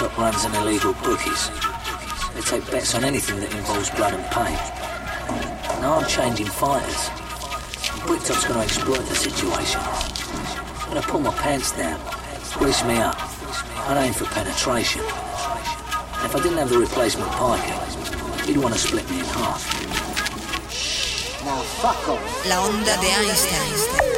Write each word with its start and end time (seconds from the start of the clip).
top 0.00 0.16
runs 0.16 0.44
and 0.46 0.54
illegal 0.54 0.94
bookies. 1.04 1.50
They 2.32 2.40
take 2.40 2.64
bets 2.70 2.94
on 2.94 3.04
anything 3.04 3.38
that 3.40 3.52
involves 3.52 3.90
blood 3.90 4.14
and 4.14 4.24
pain. 4.32 4.56
Now 5.82 5.98
I'm 6.00 6.08
changing 6.08 6.46
fighters. 6.46 7.10
Bricktop's 8.06 8.46
going 8.48 8.54
to 8.54 8.64
exploit 8.64 9.04
the 9.04 9.14
situation. 9.14 9.78
I'm 9.78 10.90
going 10.90 11.02
to 11.02 11.06
pull 11.06 11.20
my 11.20 11.34
pants 11.34 11.72
down, 11.72 12.00
grease 12.54 12.82
me 12.84 12.96
up. 12.96 13.16
I'd 13.88 14.06
aim 14.06 14.14
for 14.14 14.24
penetration. 14.24 15.02
And 15.02 16.24
if 16.24 16.34
I 16.34 16.40
didn't 16.42 16.56
have 16.56 16.70
the 16.70 16.78
replacement 16.78 17.30
Piker, 17.32 18.46
he'd 18.46 18.56
want 18.56 18.72
to 18.72 18.80
split 18.80 19.04
me 19.10 19.18
in 19.18 19.26
half. 19.26 19.68
Now 21.44 21.60
fuck 21.60 22.08
off. 22.08 22.48
La 22.48 22.64
onda 22.64 22.96
de 23.02 23.10
Einstein. 23.20 24.09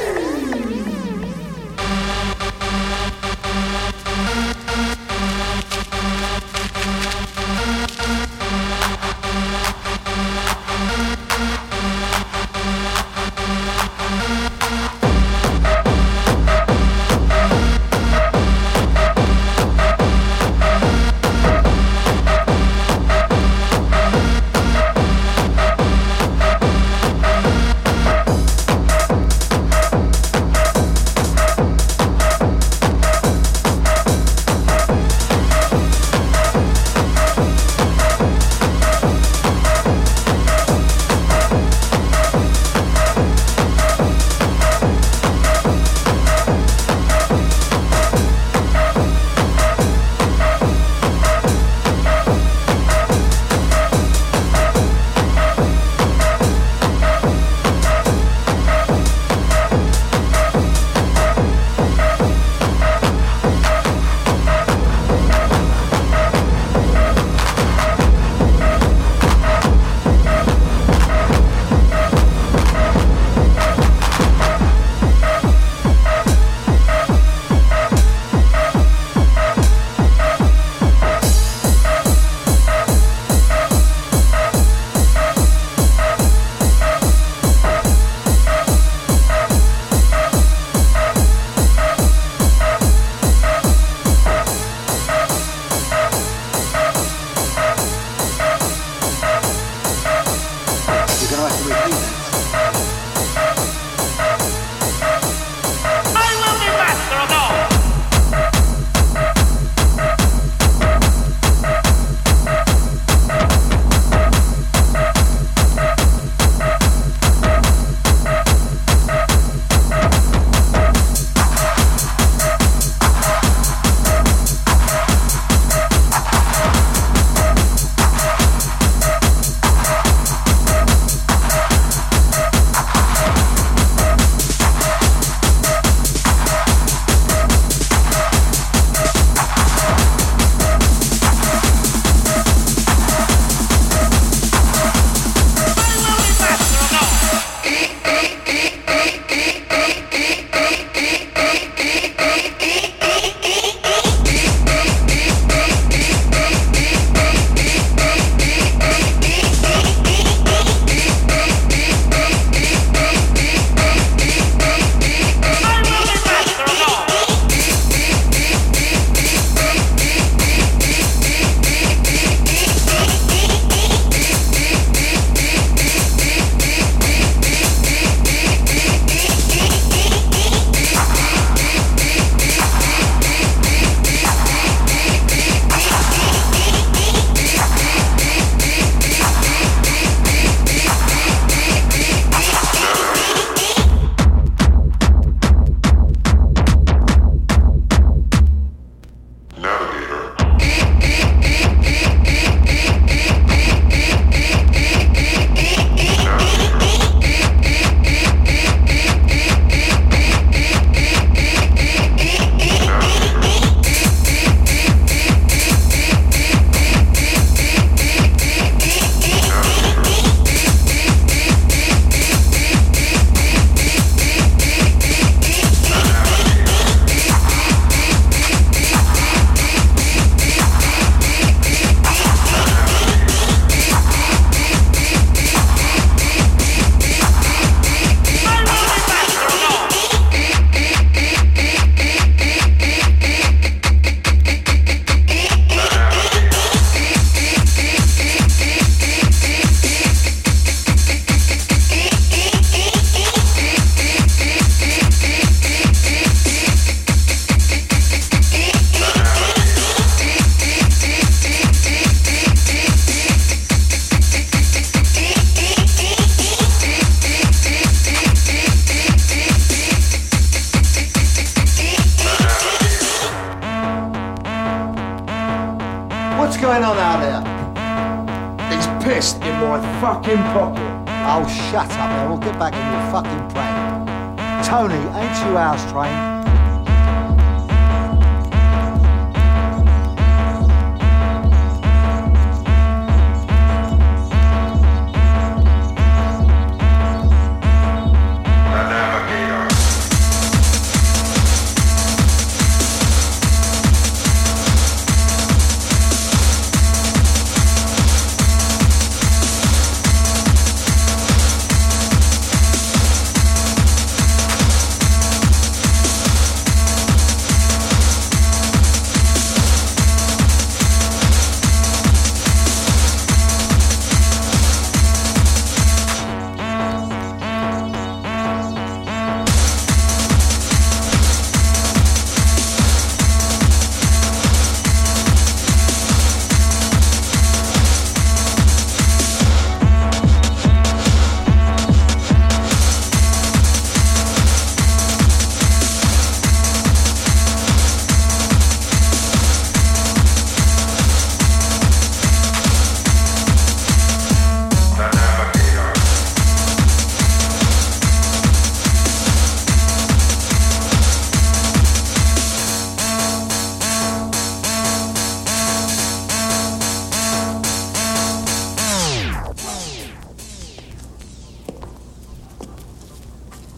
Get 282.43 282.59
back 282.59 282.73
in 282.73 282.91
your 282.91 283.11
fucking 283.11 283.47
plane. 283.53 284.63
Tony, 284.65 284.95
ain't 285.17 285.47
you 285.47 285.57
ours 285.57 285.81
trained? 285.89 286.32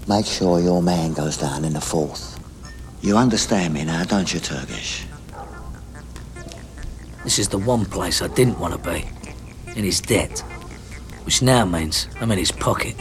Make 0.08 0.28
sure 0.28 0.60
your 0.60 0.84
man 0.84 1.14
goes 1.14 1.36
down 1.36 1.66
in 1.66 1.74
the 1.74 1.82
fourth. 1.82 2.40
You 3.02 3.18
understand 3.18 3.74
me 3.74 3.84
now, 3.84 4.04
don't 4.04 4.32
you, 4.32 4.40
Turkish? 4.40 5.04
This 7.24 7.40
is 7.40 7.50
the 7.50 7.58
one 7.58 7.86
place 7.86 8.22
I 8.22 8.28
didn't 8.28 8.60
want 8.60 8.74
to 8.74 8.90
be. 8.92 9.04
In 9.76 9.84
his 9.84 10.00
debt. 10.00 10.42
Which 11.26 11.42
now 11.42 11.66
means 11.66 12.08
I'm 12.22 12.32
in 12.32 12.38
his 12.38 12.52
pocket. 12.52 12.96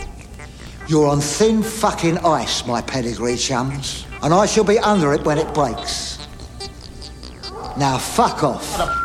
You're 0.89 1.07
on 1.07 1.21
thin 1.21 1.63
fucking 1.63 2.19
ice, 2.19 2.67
my 2.67 2.81
pedigree 2.81 3.37
chums. 3.37 4.07
And 4.23 4.33
I 4.33 4.47
shall 4.47 4.65
be 4.65 4.79
under 4.79 5.13
it 5.13 5.25
when 5.25 5.37
it 5.37 5.53
breaks. 5.53 6.27
Now 7.77 7.99
fuck 7.99 8.43
off. 8.43 9.04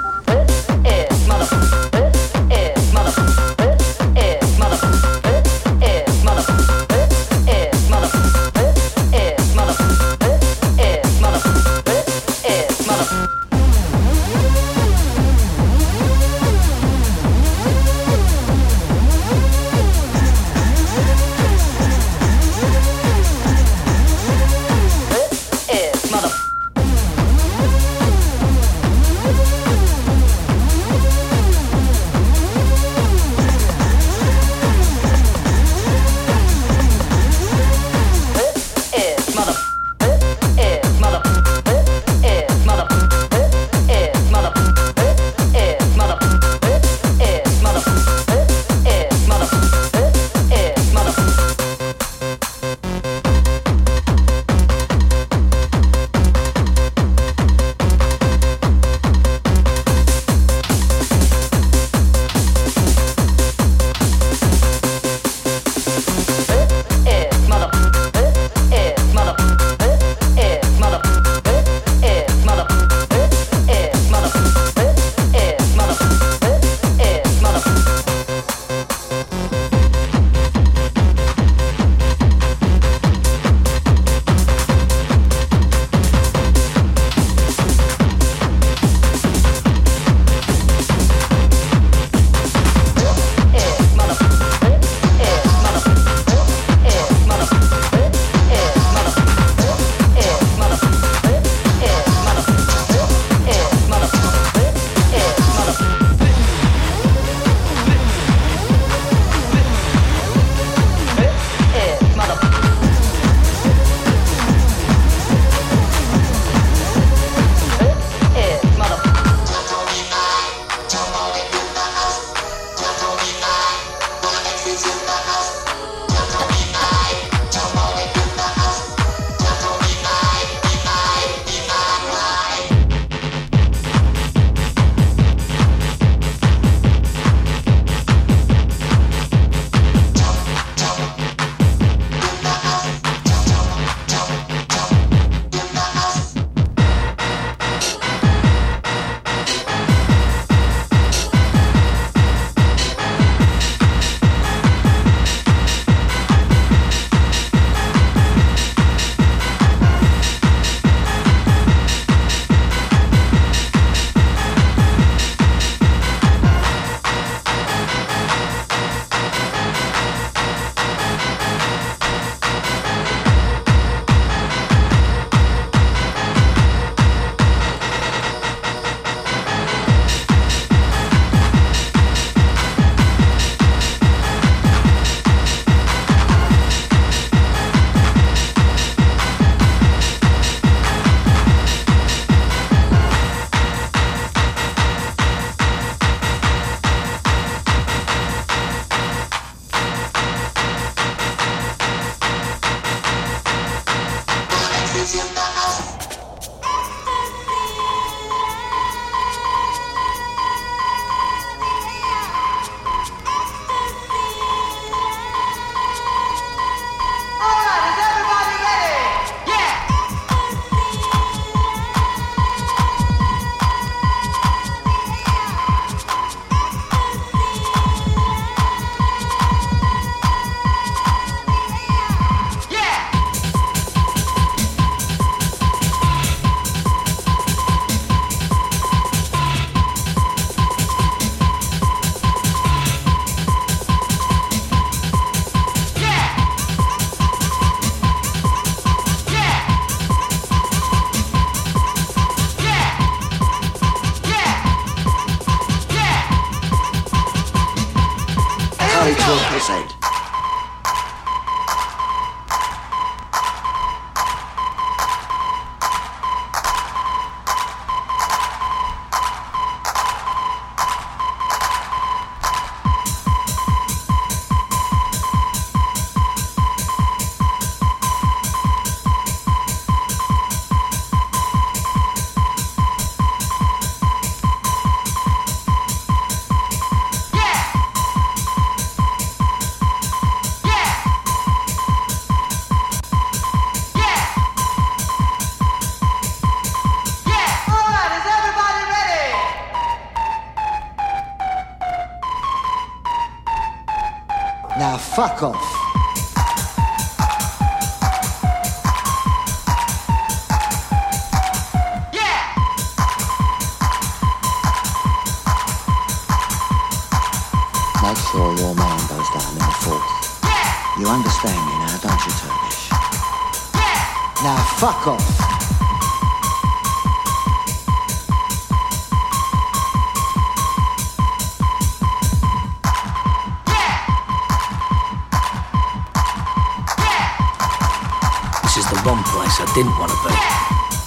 within 339.79 339.95
one 339.97 340.11
of 340.11 340.23
them, 340.23 340.35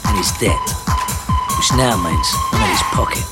and 0.08 0.16
his 0.16 0.32
dead, 0.40 0.56
which 1.58 1.70
now 1.76 1.92
means 2.00 2.28
I'm 2.52 2.64
in 2.64 2.70
his 2.72 2.82
pocket. 2.96 3.24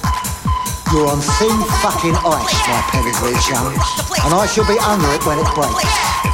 You're 0.93 1.09
on 1.09 1.21
thin 1.41 1.57
fucking 1.81 2.13
ice, 2.13 2.61
my 2.69 2.83
Perry 2.93 3.13
Jones, 3.49 3.89
and 4.21 4.35
I 4.37 4.45
shall 4.45 4.69
be 4.69 4.77
under 4.85 5.09
it 5.09 5.25
when 5.25 5.39
it 5.39 5.49
breaks. 5.57 6.30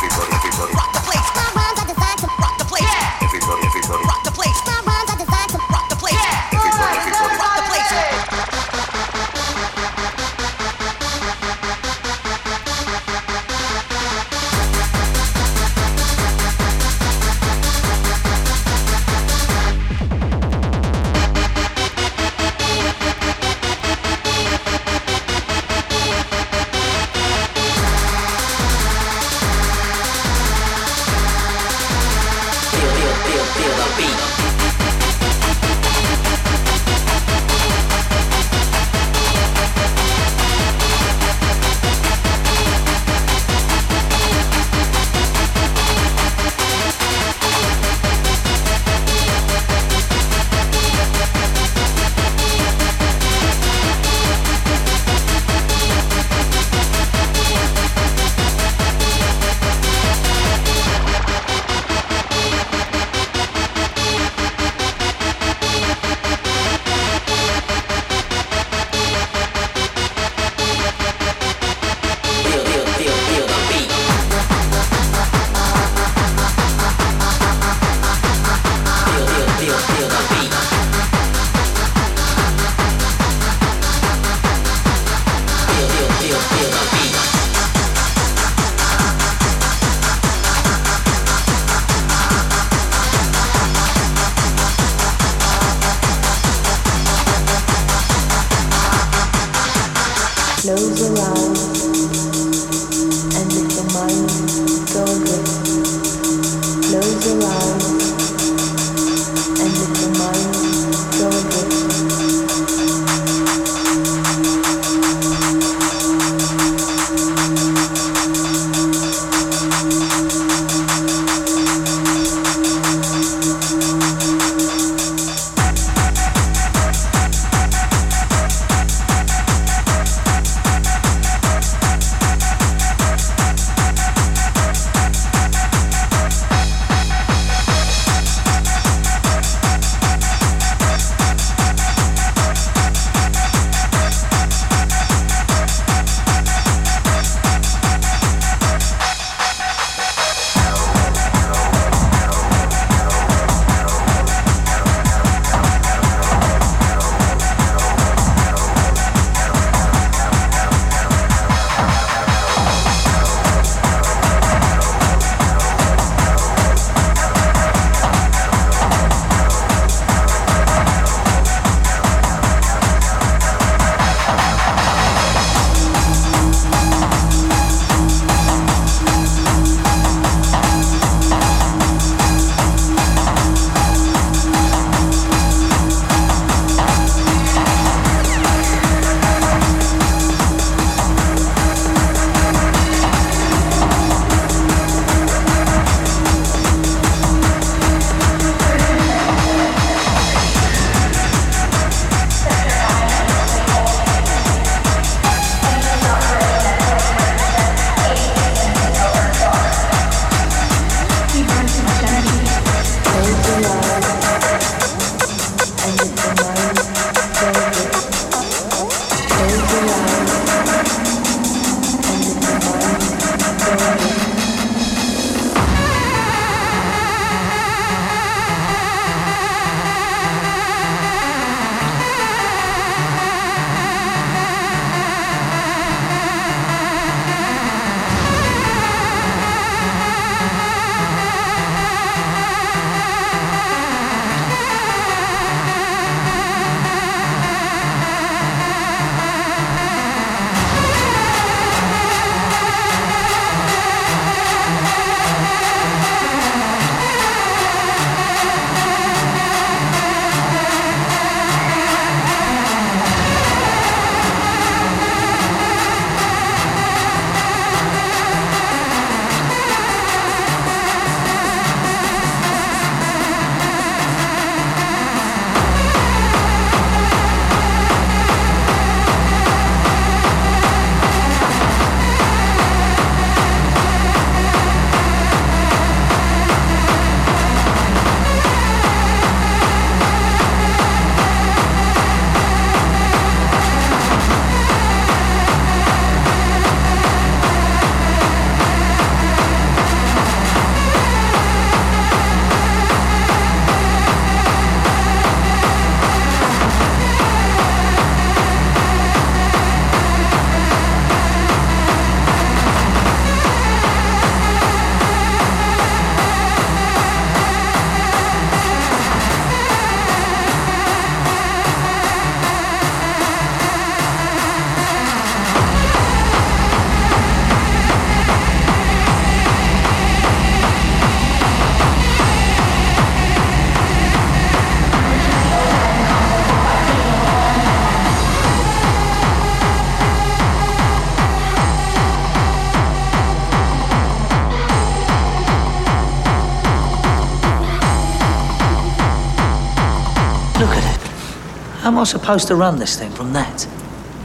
Am 351.97 352.01
I 352.01 352.05
supposed 352.05 352.47
to 352.49 352.57
run 352.57 352.79
this 352.79 352.99
thing 352.99 353.11
from 353.11 353.33
that? 353.33 353.67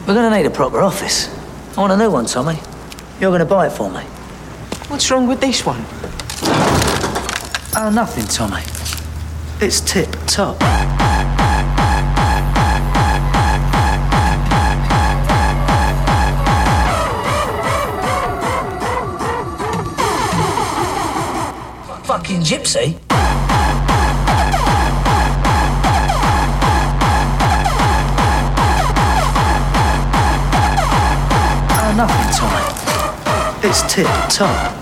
We're 0.05 0.13
going 0.13 0.29
to 0.29 0.37
need 0.37 0.45
a 0.45 0.49
proper 0.49 0.81
office. 0.81 1.29
I 1.77 1.79
want 1.79 1.93
a 1.93 1.97
new 1.97 2.11
one, 2.11 2.25
Tommy. 2.25 2.59
You're 3.17 3.29
going 3.29 3.39
to 3.39 3.45
buy 3.45 3.67
it 3.67 3.69
for 3.71 3.89
me. 3.89 4.01
What's 4.89 5.09
wrong 5.09 5.25
with 5.25 5.39
this 5.39 5.65
one? 5.65 5.79
Oh, 7.77 7.89
nothing, 7.89 8.25
Tommy. 8.25 8.63
It's 9.61 9.79
tip 9.79 10.11
top. 10.27 10.59
Fucking 22.05 22.41
gypsy. 22.41 23.10
Nothing, 32.01 32.33
Tommy. 32.33 33.67
It's 33.67 33.81
tip 33.93 34.07
top. 34.27 34.81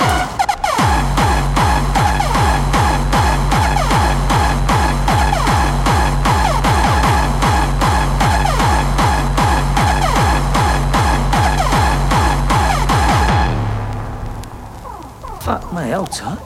Fuck 15.41 15.73
me, 15.73 15.89
hold 15.89 16.12
tight. 16.13 16.38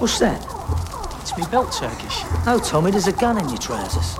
What's 0.00 0.18
that? 0.18 0.44
It's 1.22 1.34
me 1.38 1.44
belt 1.50 1.72
Turkish. 1.72 2.24
No, 2.44 2.58
Tommy, 2.58 2.90
there's 2.90 3.06
a 3.06 3.12
gun 3.12 3.38
in 3.38 3.48
your 3.48 3.56
trousers. 3.56 4.16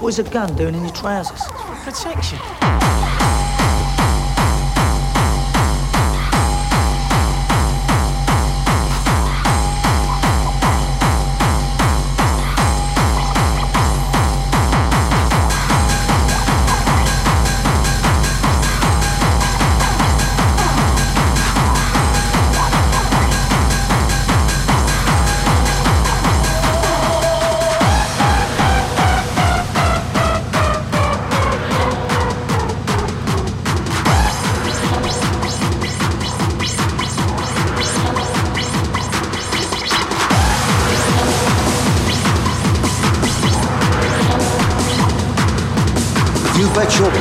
What 0.00 0.10
is 0.10 0.20
a 0.20 0.22
gun 0.22 0.54
doing 0.54 0.76
in 0.76 0.82
your 0.82 0.92
trousers? 0.92 1.42
Protection. 1.82 2.38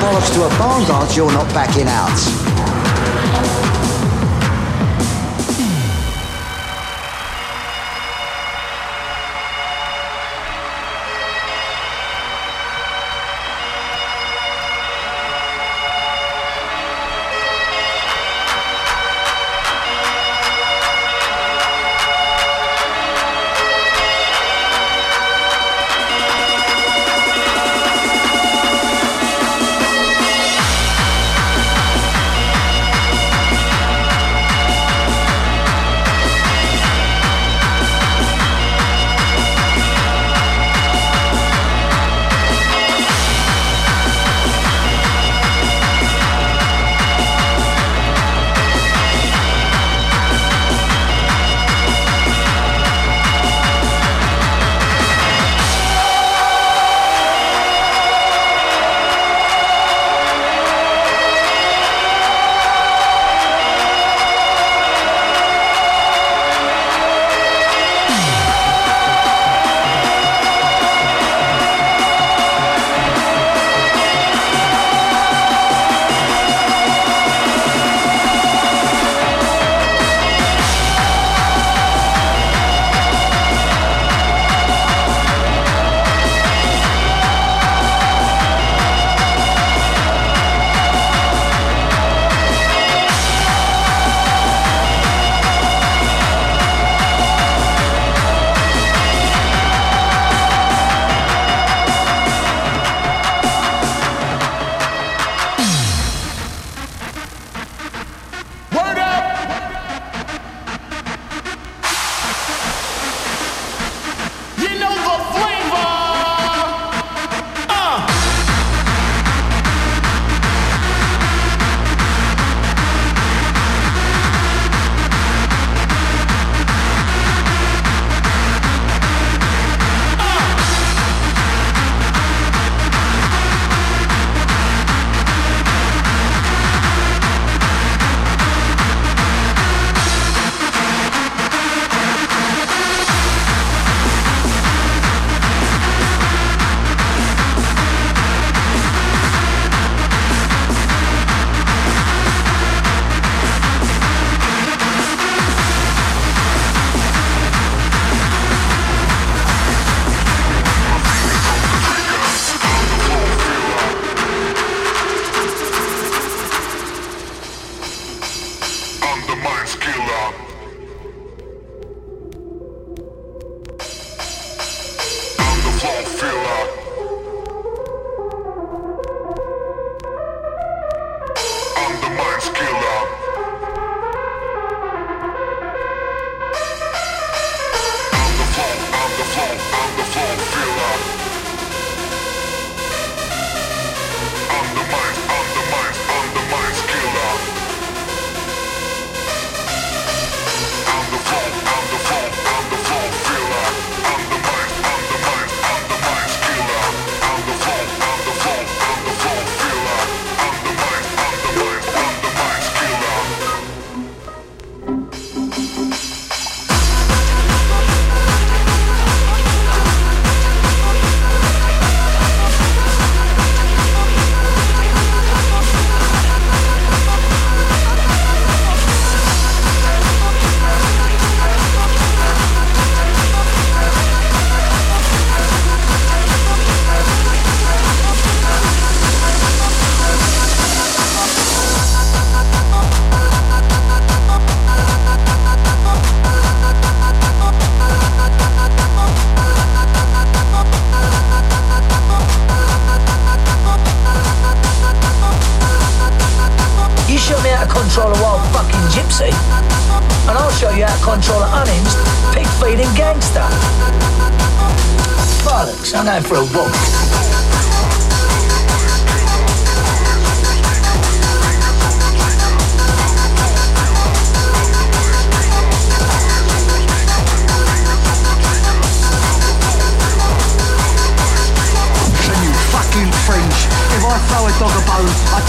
Bollocks 0.02 0.34
to 0.34 0.44
a 0.44 0.50
barn 0.58 0.84
guard, 0.88 1.16
you're 1.16 1.32
not 1.32 1.48
backing 1.54 1.88
out. 1.88 2.41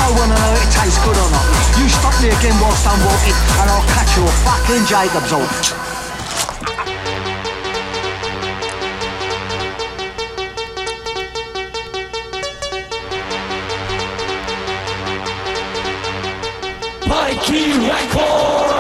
I 0.03 0.11
to 0.11 0.35
know 0.35 0.53
if 0.55 0.67
it 0.67 0.73
tastes 0.75 0.99
good 1.05 1.17
or 1.17 1.31
not. 1.31 1.47
You 1.79 1.89
stop 1.89 2.15
me 2.21 2.29
again 2.29 2.59
whilst 2.61 2.87
I'm 2.87 2.99
walking, 3.07 3.39
and 3.61 3.71
I'll 3.71 3.87
catch 3.95 4.17
your 4.17 4.27
fucking 4.43 4.85
Jacob's 4.91 5.31
horn. 5.31 5.47
Mikey 17.07 17.79
Records! 17.87 18.72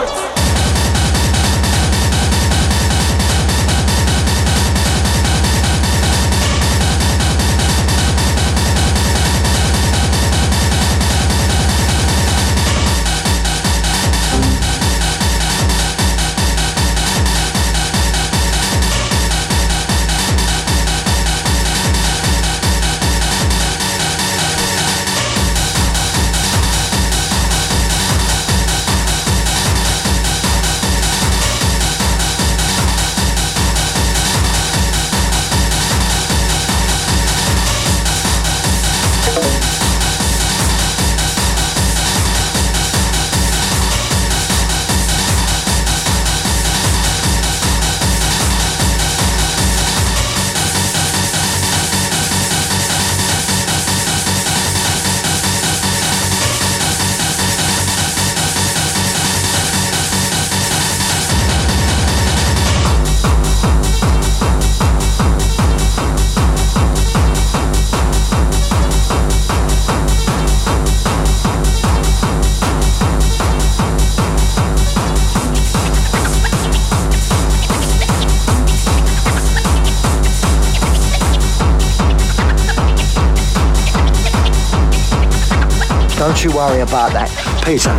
Don't 86.22 86.44
you 86.44 86.52
worry 86.54 86.82
about 86.82 87.12
that, 87.14 87.28
Peter. 87.64 87.90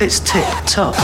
It's 0.00 0.20
tip 0.20 0.46
top. 0.64 0.94